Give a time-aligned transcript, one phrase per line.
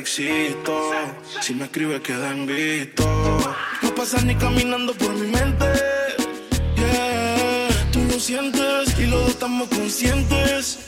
[0.00, 0.90] Existo.
[1.40, 3.04] Si me escribe, queda en visto.
[3.82, 5.66] No pasas ni caminando por mi mente.
[7.92, 10.78] Tú lo sientes y los dos estamos conscientes.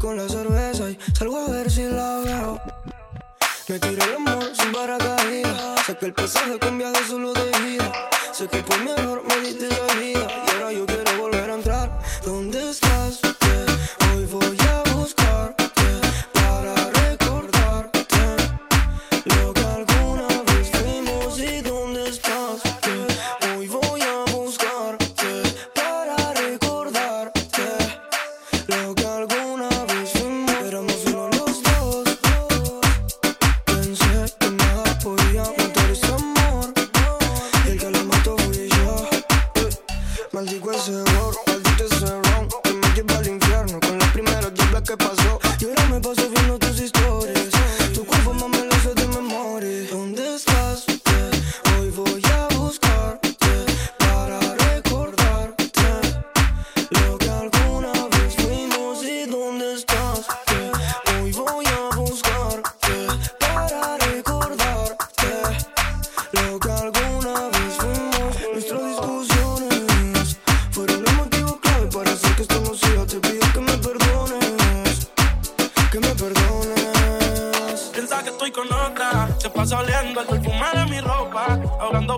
[0.00, 2.60] con la cerveza y salgo a ver si la veo.
[3.68, 7.79] Me tiro el amor sin paracaídas, saqué el pasaje con viaje solo de vida.
[40.50, 44.82] mendigo ese error, maldito ese ron, que me lleva al infierno con los primeros diablos
[44.82, 45.38] que pasó.
[45.60, 47.50] Y ahora me paso viendo tus historias,
[47.94, 49.90] tu cuerpo más me lo de memoria.
[49.90, 50.86] ¿Dónde estás?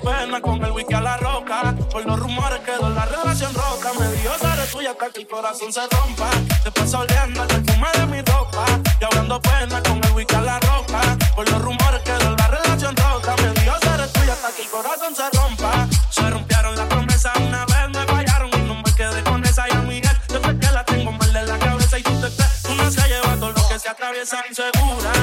[0.00, 1.74] pena con el wiki a la roca.
[1.90, 3.92] Por los rumores quedó la relación rota.
[3.98, 6.30] Me dio ser tuya hasta que el corazón se rompa.
[6.64, 8.64] Te paso oliendo el perfume de mi ropa.
[9.00, 11.00] Y hablando pena con el wiki a la roca.
[11.34, 13.36] Por los rumores quedó la relación rota.
[13.36, 15.88] Me dio ser tuya hasta que el corazón se rompa.
[16.10, 18.50] Se rompieron las promesas una vez, me fallaron.
[18.52, 20.12] Y no me quedé con esa y amiga.
[20.28, 22.64] Después que la tengo mal de la cabeza y tú te crees.
[22.70, 25.19] Una se lleva todo lo que se atraviesa insegura.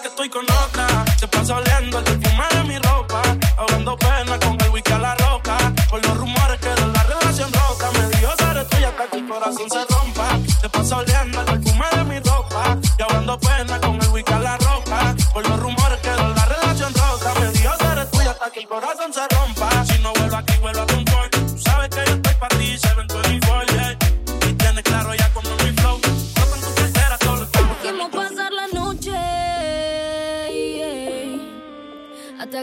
[0.00, 1.04] que estoy con otra.
[1.18, 3.22] Se pasa oliendo el perfume de mi ropa.
[3.58, 5.56] Ahogando pena con el wiki a la roca.
[5.90, 7.90] Por los rumores que de la relación rota.
[7.92, 10.38] Me dijo ser tuya hasta que el corazón se rompa.
[10.60, 12.78] Se pasa oliendo el perfume de mi ropa.
[12.98, 15.16] Y ahogando pena con el wiki a la roca.
[15.32, 17.34] Por los rumores que de la relación rota.
[17.40, 19.81] Me dijo ser tuya hasta que el corazón se rompa.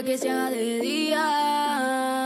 [0.04, 2.19] que sea de día.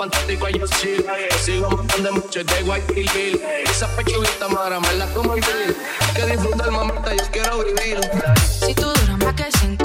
[0.00, 1.04] fantástico, hay chill.
[1.44, 3.40] Sigo montando mucho de Guayaquil.
[3.70, 5.76] Esa pechulita mara, me la como el grill.
[6.00, 8.00] Hay que disfrutar, mamita, yo quiero vivir.
[8.60, 9.79] Si tú duras más que cinco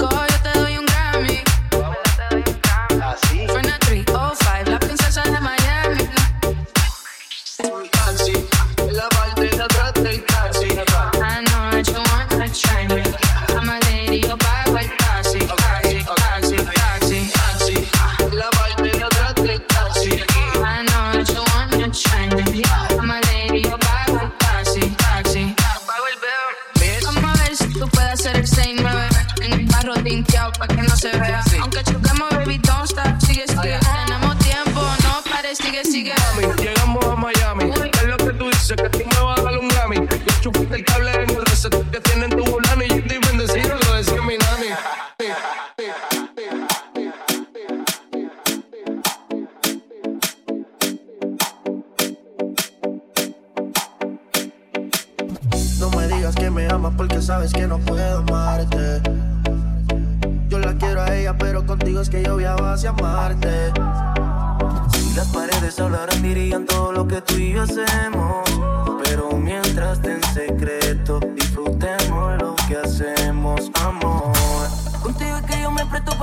[38.66, 38.95] sugar.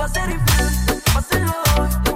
[0.04, 2.13] va a ser difícil, va a ser hoy.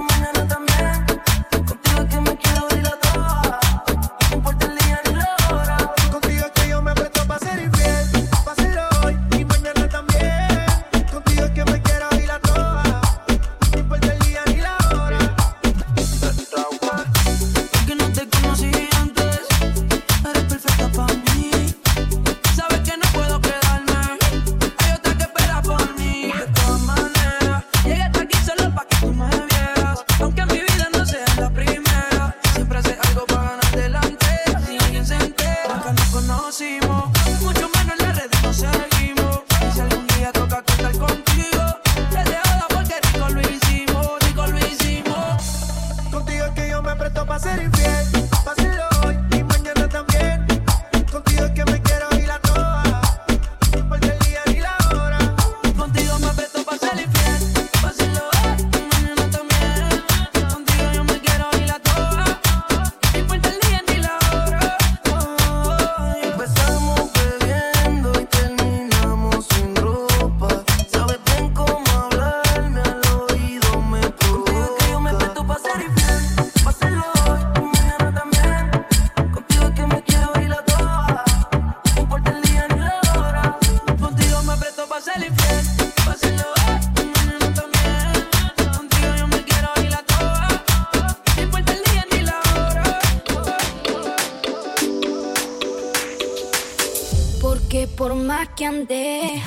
[98.55, 99.41] Que ande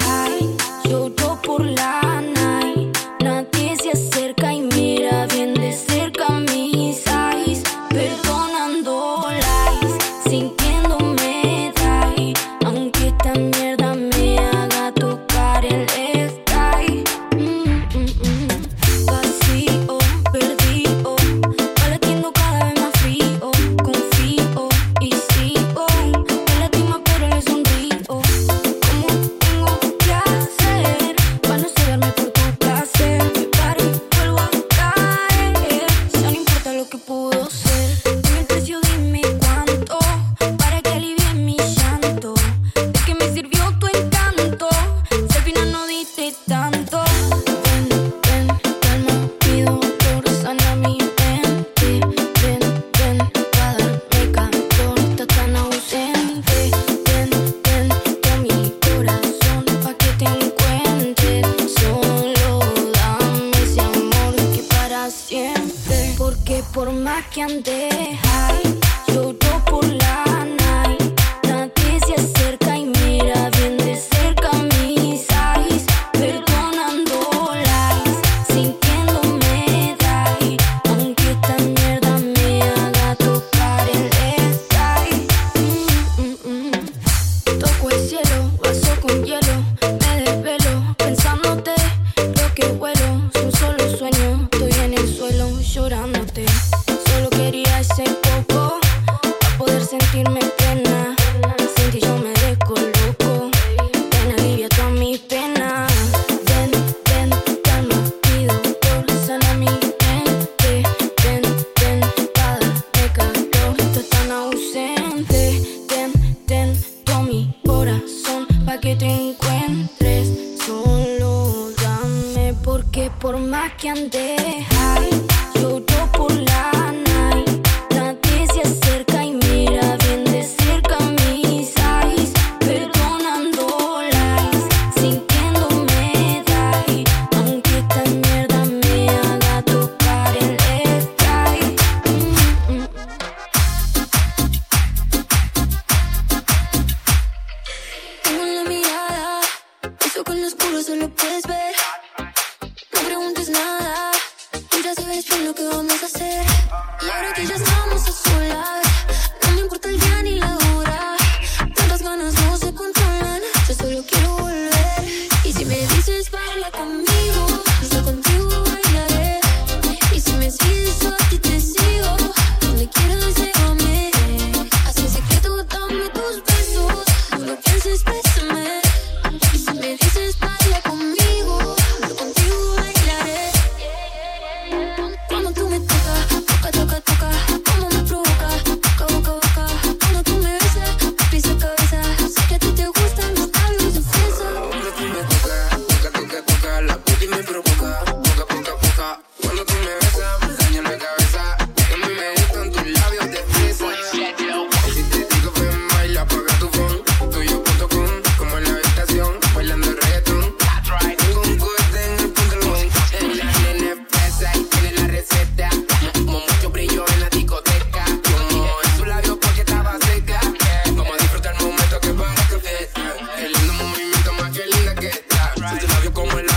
[123.83, 124.42] que ande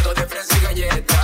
[0.05, 1.14] plato de fresa y galletas